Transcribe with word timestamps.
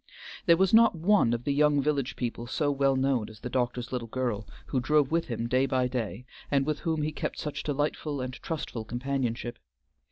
There 0.47 0.57
was 0.57 0.73
not 0.73 0.95
one 0.95 1.31
of 1.31 1.43
the 1.43 1.53
young 1.53 1.79
village 1.79 2.15
people 2.15 2.47
so 2.47 2.71
well 2.71 2.95
known 2.95 3.29
as 3.29 3.41
the 3.41 3.51
doctor's 3.51 3.91
little 3.91 4.07
girl, 4.07 4.47
who 4.65 4.79
drove 4.79 5.11
with 5.11 5.25
him 5.25 5.47
day 5.47 5.67
by 5.67 5.87
day, 5.87 6.25
and 6.49 6.65
with 6.65 6.79
whom 6.79 7.03
he 7.03 7.11
kept 7.11 7.37
such 7.37 7.61
delightful 7.61 8.19
and 8.19 8.33
trustful 8.33 8.83
companionship. 8.83 9.59